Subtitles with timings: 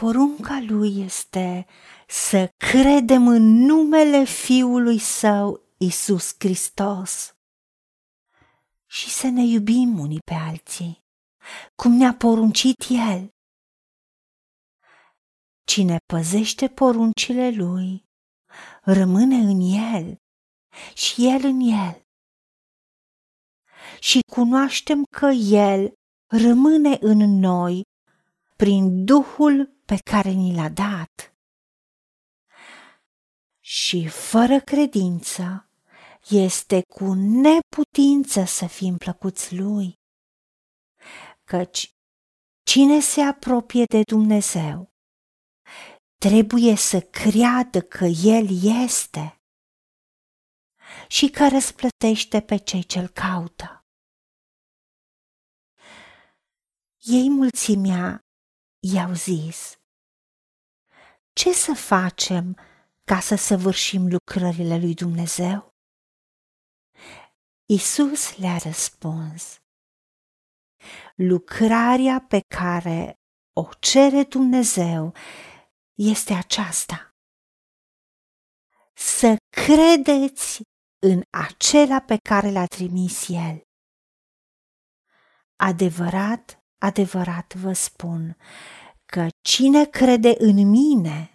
[0.00, 1.66] Porunca lui este
[2.08, 7.34] să credem în numele Fiului Său, Isus Hristos,
[8.86, 11.04] și să ne iubim unii pe alții,
[11.74, 13.30] cum ne-a poruncit El.
[15.64, 18.04] Cine păzește poruncile Lui,
[18.82, 20.16] rămâne în El
[20.94, 22.02] și El în El.
[23.98, 25.92] Și cunoaștem că El
[26.26, 27.82] rămâne în noi
[28.56, 31.34] prin Duhul pe care ni l-a dat.
[33.60, 35.70] Și fără credință
[36.28, 39.94] este cu neputință să fim plăcuți Lui,
[41.44, 41.94] căci
[42.62, 44.92] cine se apropie de Dumnezeu
[46.18, 48.46] trebuie să creadă că El
[48.84, 49.40] este
[51.08, 53.84] și că răsplătește pe cei ce-L caută.
[56.98, 58.20] Ei mulțimea
[58.94, 59.79] i-au zis,
[61.40, 62.56] ce să facem
[63.04, 65.74] ca să săvârșim lucrările lui Dumnezeu?
[67.64, 69.60] Isus le-a răspuns,
[71.14, 73.14] lucrarea pe care
[73.52, 75.14] o cere Dumnezeu
[75.94, 77.14] este aceasta.
[78.94, 80.62] Să credeți
[81.06, 83.60] în acela pe care l-a trimis El.
[85.56, 88.36] Adevărat, adevărat vă spun
[89.10, 91.34] că cine crede în mine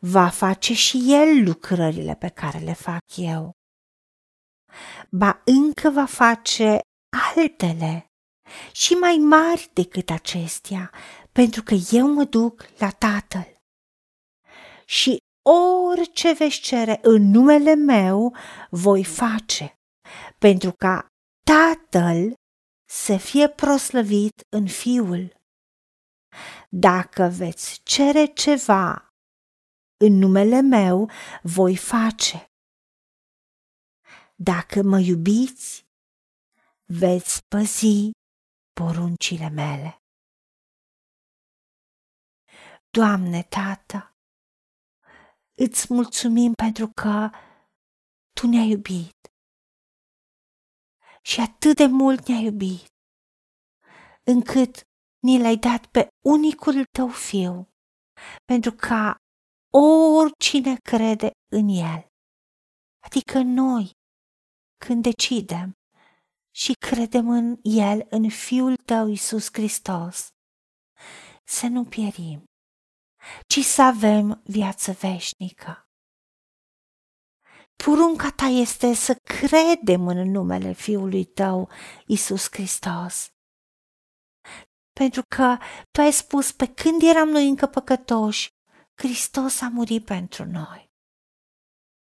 [0.00, 3.50] va face și el lucrările pe care le fac eu.
[5.10, 6.78] Ba încă va face
[7.36, 8.06] altele
[8.72, 10.90] și mai mari decât acestea,
[11.32, 13.54] pentru că eu mă duc la Tatăl.
[14.84, 15.18] Și
[15.90, 18.36] orice veți cere în numele meu,
[18.70, 19.74] voi face,
[20.38, 21.06] pentru ca
[21.44, 22.34] Tatăl
[22.90, 25.41] să fie proslăvit în Fiul.
[26.68, 29.14] Dacă veți cere ceva
[29.96, 31.10] în numele meu,
[31.42, 32.50] voi face.
[34.34, 35.86] Dacă mă iubiți,
[36.84, 38.10] veți păzi
[38.72, 39.96] poruncile mele.
[42.90, 44.16] Doamne, Tată,
[45.54, 47.30] îți mulțumim pentru că
[48.40, 49.22] Tu ne-ai iubit
[51.22, 52.86] și atât de mult ne-ai iubit,
[54.24, 54.86] încât
[55.22, 57.68] ni l-ai dat pe unicul Tău Fiu,
[58.44, 59.16] pentru ca
[60.20, 62.06] oricine crede în El,
[63.04, 63.90] adică noi,
[64.84, 65.72] când decidem
[66.54, 70.28] și credem în El, în Fiul Tău Iisus Hristos,
[71.44, 72.44] să nu pierim,
[73.46, 75.86] ci să avem viață veșnică.
[77.84, 81.68] Porunca ta este să credem în numele Fiului tău,
[82.06, 83.31] Isus Hristos.
[84.92, 85.56] Pentru că
[85.90, 88.48] tu ai spus, pe când eram noi încă păcătoși,
[88.94, 90.90] Hristos a murit pentru noi.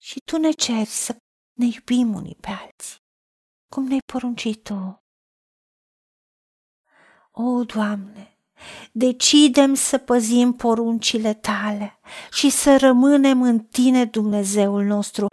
[0.01, 1.15] Și tu ne ceri să
[1.53, 2.97] ne iubim unii pe alții,
[3.73, 5.03] cum ne-ai poruncit tu.
[7.31, 8.37] O, Doamne,
[8.91, 11.99] decidem să păzim poruncile tale
[12.31, 15.27] și să rămânem în tine, Dumnezeul nostru,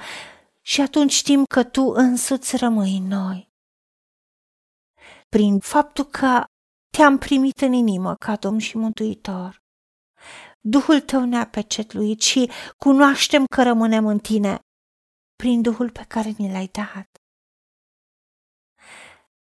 [0.61, 3.51] și atunci știm că tu însuți rămâi în noi.
[5.29, 6.45] Prin faptul că
[6.97, 9.59] te-am primit în inimă ca Domn și Mântuitor,
[10.61, 14.59] Duhul tău ne-a pecetluit și cunoaștem că rămânem în tine
[15.37, 17.09] prin Duhul pe care ni l-ai dat.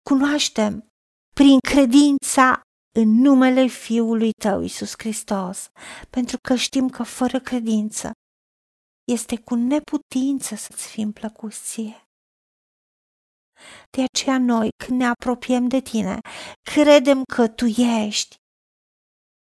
[0.02, 0.86] Cunoaștem
[1.34, 2.60] prin credința
[2.98, 5.68] în numele Fiului tău, Isus Hristos,
[6.10, 8.10] pentru că știm că fără credință
[9.12, 12.06] este cu neputință să-ți fim plăcuție.
[13.90, 16.18] De aceea noi, când ne apropiem de tine,
[16.62, 17.64] credem că tu
[18.06, 18.36] ești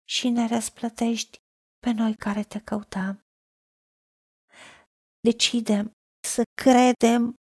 [0.09, 1.39] și ne răsplătești
[1.79, 3.21] pe noi care te căutăm.
[5.21, 7.34] Decidem să credem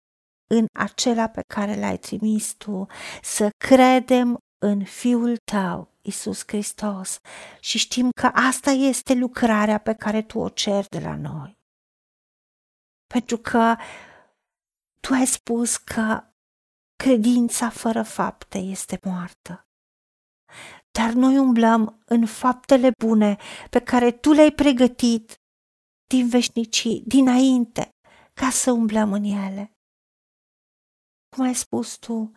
[0.50, 2.86] în acela pe care l-ai trimis tu,
[3.22, 7.18] să credem în Fiul tău, Isus Hristos,
[7.60, 11.58] și știm că asta este lucrarea pe care tu o ceri de la noi.
[13.06, 13.76] Pentru că
[15.00, 16.24] tu ai spus că
[17.06, 19.66] credința fără fapte este moartă
[20.98, 23.36] dar noi umblăm în faptele bune
[23.70, 25.34] pe care tu le-ai pregătit
[26.06, 27.88] din veșnicii, dinainte,
[28.34, 29.72] ca să umblăm în ele.
[31.36, 32.32] Cum ai spus tu,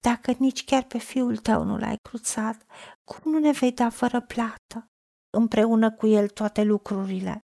[0.00, 2.66] dacă nici chiar pe fiul tău nu l-ai cruțat,
[3.04, 4.86] cum nu ne vei da fără plată,
[5.30, 7.45] împreună cu el toate lucrurile?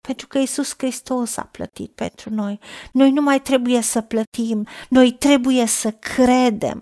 [0.00, 2.60] Pentru că Isus Hristos a plătit pentru noi.
[2.92, 6.80] Noi nu mai trebuie să plătim, noi trebuie să credem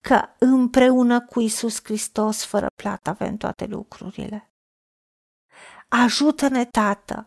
[0.00, 4.50] că împreună cu Isus Hristos, fără plată, avem toate lucrurile.
[5.88, 7.24] Ajută-ne, Tată,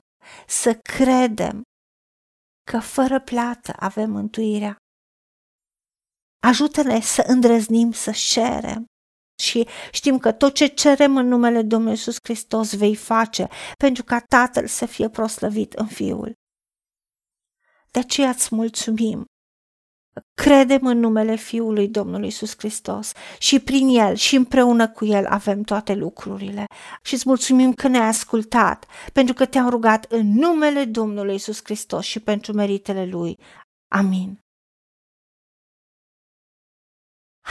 [0.47, 1.61] să credem
[2.71, 4.75] că fără plată avem mântuirea.
[6.47, 8.85] Ajută-ne să îndrăznim să cerem
[9.39, 13.47] și știm că tot ce cerem în numele Domnului Iisus Hristos vei face
[13.77, 16.33] pentru ca Tatăl să fie proslăvit în Fiul.
[17.91, 19.25] De aceea îți mulțumim.
[20.33, 25.61] Credem în numele Fiului Domnului Iisus Hristos și prin El și împreună cu El avem
[25.61, 26.65] toate lucrurile.
[27.03, 32.05] Și îți mulțumim că ne-ai ascultat, pentru că te-am rugat în numele Domnului Iisus Hristos
[32.05, 33.39] și pentru meritele Lui.
[33.87, 34.42] Amin.